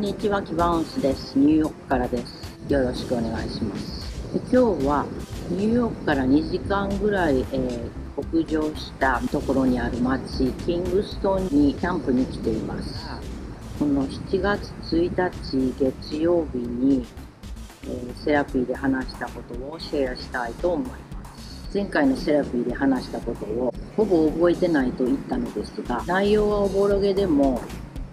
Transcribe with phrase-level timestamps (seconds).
[0.00, 1.38] こんにちは、キバウンスです。
[1.38, 2.72] ニューヨークからです。
[2.72, 4.32] よろしくお願いします。
[4.32, 5.04] 今日は
[5.50, 13.06] ニューヨークから2時間ぐらい、えー北上したところにある町、キングストンにキャンプに来ています。
[13.78, 17.04] この7月1日月曜日に、
[17.84, 20.96] えーセラピーで話したことをシェアしたいと思いま
[21.36, 21.74] す。
[21.74, 27.60] 前回のセラピーで話したことをほぼ覚えてないと言ったのですが、内容はおぼろげでも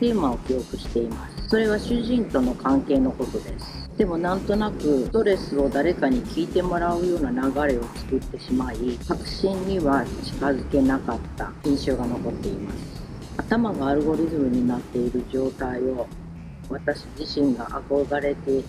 [0.00, 1.33] テーマを記憶しています。
[1.54, 3.88] それは主人との関係のことです。
[3.96, 12.76] でもなんとなくストレスを誰かに聞いてもらうような流れを作ってしまい、確信には近づけなかった印象が残っています。
[13.36, 16.08] 頭がアルゴリズムになっている状態を
[16.68, 18.64] 私自身が憧れてい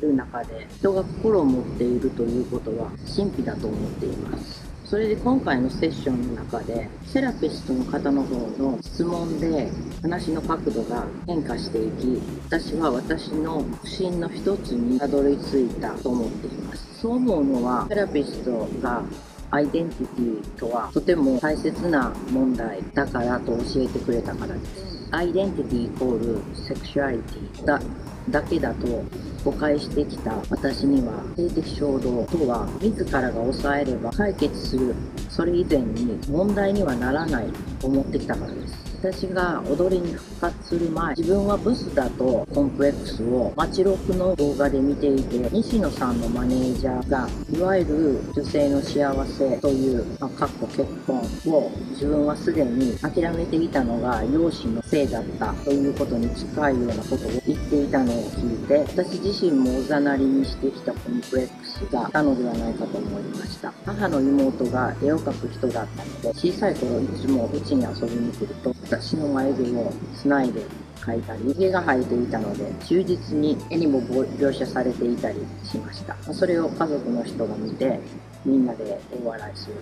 [0.00, 4.67] る中で人が心を持っているということは神秘だと思っています。
[4.88, 17.00] それで今回のセッションの中でセラピストの方の方の質問で話の角度が変化していき私は私の不信の一つにたどり着いたと思っています。
[17.02, 19.02] そう思うのはセラピストが
[19.50, 25.08] アイデンティティとはとても大切な問題だからと教えてくれたからです。
[25.10, 27.80] アイデンティティイコールセクシュアリティだ
[28.28, 29.02] だけだと
[29.42, 34.94] 誤解してきた私には性的衝動とは自らが抑えれば解決する。
[35.30, 37.46] それ以前に問題にはならない
[37.80, 38.87] と思ってきたからです。
[39.00, 63.72] 私が踊りに復活する前自分はブスだとコンプレックスを街ロクの動画で見ていて西野さんのマネージャーがいわゆる女性の幸せという、まあ、かっこ結婚を自分はすでに諦めていたのが容姿のせいだったということに近いようなことを言っていたのを聞いて私自身もおざなりにしてきたコンプレックスがいたのではないかと思いました。
[63.86, 70.62] 母の妹が絵を描く人だったので小さい頃いつもうちに遊びに来ると私の眉毛をつないで
[71.02, 76.16] 描いたり、毛が生えていたので、忠実に絵にも描写されていたりしました。
[76.32, 78.00] それを家族の人が見て、
[78.46, 79.74] みんなで大笑いする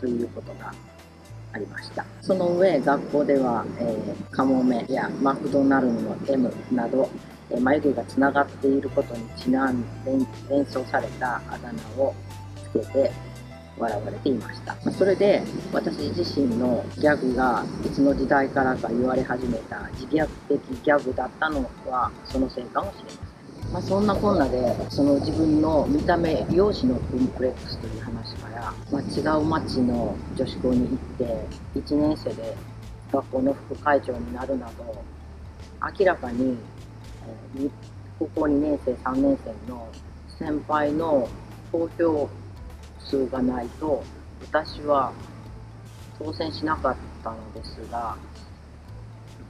[0.00, 0.72] ということが
[1.52, 2.06] ありました。
[2.22, 7.08] その上、学校では、えーカモメやマクドナルドの M など、
[7.50, 10.12] え眉毛がつながっていることにちなんで
[10.48, 12.14] 連想されたあだ名を
[12.72, 13.12] つけて
[13.78, 14.76] 笑われていました。
[14.92, 15.42] それで
[15.72, 23.34] 私自身のギャグがいつの時代からか言われ始めた自虐的ギャグだったのはそのせいかもしれません。
[23.72, 32.56] まあ、そんなこんなでその自分の見た目容姿のコンプレックスという話から、まあ、違う町の女子校に行って1年生で
[33.10, 35.04] 学校の副会長になるなど
[35.98, 36.56] 明らかに、
[37.58, 37.68] え
[38.18, 39.88] 高校2年生3年生の
[40.38, 41.28] 先輩の
[41.72, 42.28] 投票
[43.04, 44.02] 数がないと
[44.40, 45.12] 私は
[46.18, 48.16] 当選しなかったのですが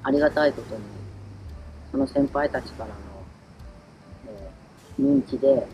[0.03, 0.83] ありがたいことに
[1.91, 2.95] その先輩たちからの、
[4.29, 4.65] えー
[5.01, 5.67] 認知で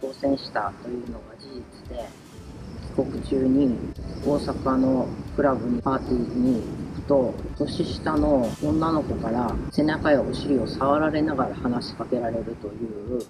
[0.00, 2.06] 当選したというのが事実で
[2.94, 3.78] 帰国中に
[4.26, 6.62] 大阪のクラブにパーティーに
[6.96, 13.22] 行くと年下の女の子から背中やお尻を触られながら話しかけられるという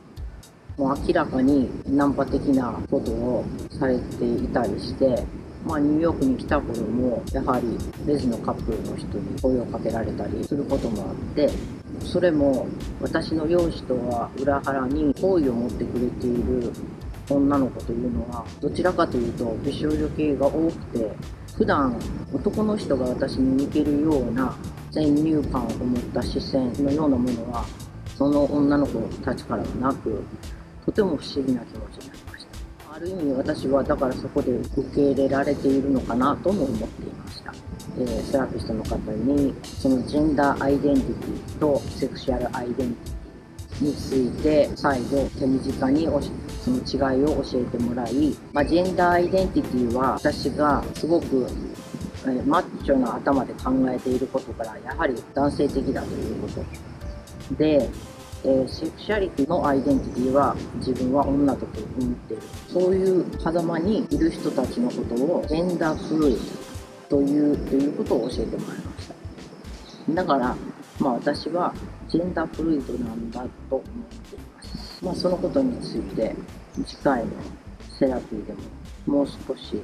[0.81, 3.45] もう明らかにナンパ的なことを
[3.79, 5.27] されていたりして、
[5.67, 11.51] まあ、ニューヨークに来た頃もやはりレズのカップルの人に声をかけられたりすることもあって
[12.03, 12.67] それも
[13.03, 16.73] 私の容姿とは裏腹に好意を持ってくれている
[17.29, 21.11] 女の子というのはどちらかというと美少女系が多くて
[21.59, 21.95] 普段
[22.33, 24.57] 男の人が私に似てるような
[24.91, 27.67] 先入観を持った視線のようなものは
[28.17, 30.23] その女の子たちからはなく
[30.85, 32.93] とても不思議な気持ちになりました。
[32.93, 37.55] ある意味私はだからそこで受け入れられているのかなとも思っていました、
[37.99, 46.09] えセラピストの方にそのジェンダーアイデンティティとセクシュアルアイデンティティについて再度手短に
[46.65, 51.47] その違いを教えてもらい、まあ、ジェンダーアイデンティティは私がすごく
[52.27, 56.65] えマッチョな頭で考えていることからやはり男性的だということ。
[57.57, 57.89] で、
[58.45, 62.43] えーセクシャリティのアイデンティティは自分は女だと思っている。
[62.69, 66.39] そういう狭間にいる人たちのことをジェンダーフルイ
[67.09, 69.15] ドというということを教えてもらいました。
[70.15, 70.57] だから、
[70.99, 71.75] まあ、私は
[72.09, 76.35] ジェンダーフルイドなんだと思っています、まあ、そのことについて
[76.85, 77.31] 次回の
[77.99, 78.55] セラピーで
[79.07, 79.83] ももう少し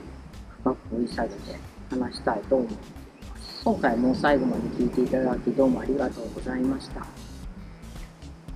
[0.62, 1.36] 深く掘り下げて
[1.90, 3.62] 話したいと思っています。
[3.64, 7.25] 今回も最後まで聞いていただきどうもありがとうございました。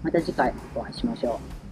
[0.03, 1.70] また次回お会いしましょう。